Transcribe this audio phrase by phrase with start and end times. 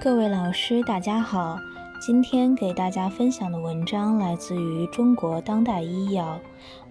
[0.00, 1.58] 各位老师，大家好。
[2.00, 6.38] 今天给大家分享的文章来自于《中国当代医药》，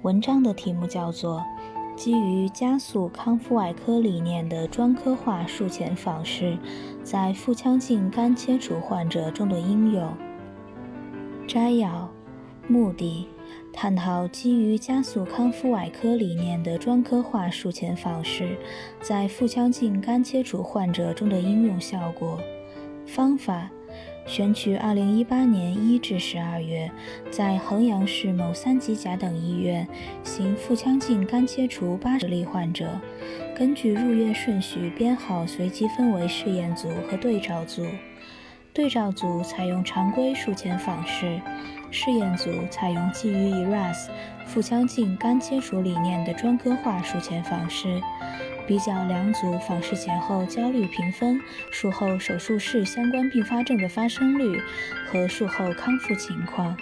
[0.00, 1.44] 文章的题目叫做
[1.94, 6.56] 《基于加速康复外科理念的专科化术前访视
[7.02, 10.02] 在腹腔镜肝切除患者中的应用》。
[11.46, 12.10] 摘要：
[12.66, 13.28] 目的。
[13.70, 18.56] 探讨基于加速康复外科理念的专科化术前访视
[19.02, 22.38] 在腹腔镜肝切除患者中的应用效果。
[23.06, 23.70] 方法：
[24.26, 26.90] 选取2018年1至12月
[27.30, 29.86] 在衡阳市某三级甲等医院
[30.22, 32.98] 行腹腔镜肝切除80例患者，
[33.54, 37.86] 根据入院顺序编号随机分为试验组和对照组。
[38.72, 41.40] 对照组采用常规术前访视。
[41.92, 44.08] 试验组采用基于 ERAS
[44.46, 48.02] 腹腔镜肝切除理念的专科化术前访视，
[48.66, 54.60] 比较两组访视前后焦虑评分、术后手术室相关并发症的发生率
[55.06, 56.76] 和术后康复情况。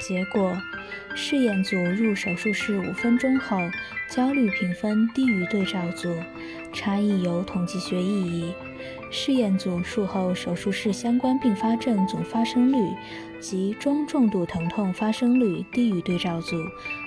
[0.00, 0.56] 结果，
[1.16, 3.56] 试验组入手术室五分钟后
[4.08, 6.14] 焦虑评分低于对照组，
[6.72, 8.54] 差异有统计学意义。
[9.10, 12.94] 试验组术后手术室相关并发症总发生率
[13.40, 16.56] 及中重度疼痛发生率低于对照组，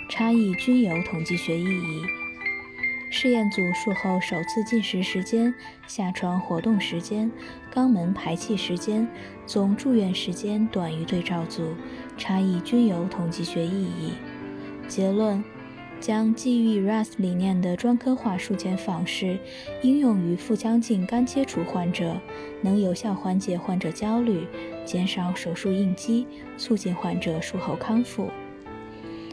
[0.10, 2.21] 差异均有统计学意义。
[3.12, 5.54] 试验组术后首次进食时间、
[5.86, 7.30] 下床活动时间、
[7.72, 9.08] 肛门排气时间、
[9.46, 11.76] 总住院时间短于对照组，
[12.18, 14.14] 差异均有统计学意义。
[14.88, 15.44] 结论。
[16.00, 19.38] 将基于 RAS 理念的专科化术前访视
[19.84, 22.20] 应用于腹腔镜肝切除患者，
[22.64, 24.48] 能有效缓解患者焦虑，
[24.84, 26.26] 减少手术应激，
[26.58, 28.32] 促进患者术后康复。